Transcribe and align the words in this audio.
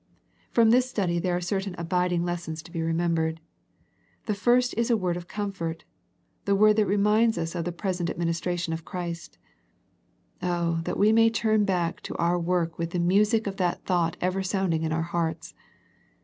From 0.51 0.71
this 0.71 0.89
study 0.89 1.19
there 1.19 1.35
are 1.35 1.39
certain 1.41 1.75
abiding 1.77 2.25
lessons 2.25 2.63
to 2.63 2.71
be 2.71 2.81
remembered. 2.81 3.39
The 4.25 4.33
first 4.33 4.73
is 4.75 4.89
a 4.89 4.97
word 4.97 5.15
of 5.15 5.27
comfort, 5.27 5.83
the 6.45 6.55
word 6.55 6.77
that 6.77 6.87
reminds 6.87 7.37
us 7.37 7.53
of 7.53 7.65
the 7.65 7.71
178 7.71 7.71
A 7.71 7.77
First 7.77 8.37
Century 8.39 8.53
Message 8.55 9.35
present 9.37 9.37
administration 10.41 10.41
of 10.41 10.41
Christ. 10.41 10.41
Oh, 10.41 10.81
that 10.85 10.97
we 10.97 11.11
may 11.13 11.29
turn 11.29 11.65
back 11.65 12.01
to 12.01 12.15
our 12.15 12.39
work 12.39 12.79
with 12.79 12.89
the 12.97 12.99
music 12.99 13.45
of 13.45 13.57
that 13.57 13.85
thought 13.85 14.17
ever 14.19 14.41
sounding 14.41 14.81
in 14.81 14.91
our 14.91 15.03
hearts. 15.03 15.53